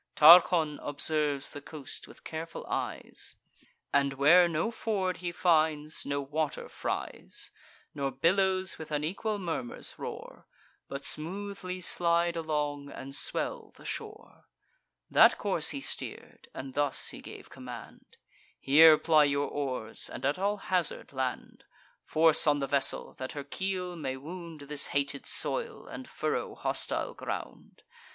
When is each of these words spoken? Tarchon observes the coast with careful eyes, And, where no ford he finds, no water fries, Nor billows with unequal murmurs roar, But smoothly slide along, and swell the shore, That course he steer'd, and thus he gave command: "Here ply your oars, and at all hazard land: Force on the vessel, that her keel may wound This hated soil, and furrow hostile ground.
Tarchon 0.15 0.79
observes 0.81 1.53
the 1.53 1.61
coast 1.61 2.07
with 2.07 2.23
careful 2.23 2.65
eyes, 2.67 3.35
And, 3.93 4.13
where 4.13 4.47
no 4.49 4.71
ford 4.71 5.17
he 5.17 5.31
finds, 5.31 6.07
no 6.07 6.21
water 6.23 6.67
fries, 6.67 7.51
Nor 7.93 8.09
billows 8.09 8.79
with 8.79 8.89
unequal 8.89 9.37
murmurs 9.37 9.93
roar, 9.99 10.47
But 10.87 11.05
smoothly 11.05 11.81
slide 11.81 12.35
along, 12.35 12.89
and 12.89 13.13
swell 13.13 13.73
the 13.75 13.85
shore, 13.85 14.47
That 15.11 15.37
course 15.37 15.69
he 15.69 15.81
steer'd, 15.81 16.47
and 16.51 16.73
thus 16.73 17.09
he 17.09 17.21
gave 17.21 17.51
command: 17.51 18.17
"Here 18.59 18.97
ply 18.97 19.25
your 19.25 19.49
oars, 19.49 20.09
and 20.09 20.25
at 20.25 20.39
all 20.39 20.57
hazard 20.57 21.13
land: 21.13 21.63
Force 22.05 22.47
on 22.47 22.57
the 22.57 22.65
vessel, 22.65 23.13
that 23.19 23.33
her 23.33 23.43
keel 23.43 23.95
may 23.95 24.17
wound 24.17 24.61
This 24.61 24.87
hated 24.87 25.27
soil, 25.27 25.85
and 25.85 26.09
furrow 26.09 26.55
hostile 26.55 27.13
ground. 27.13 27.83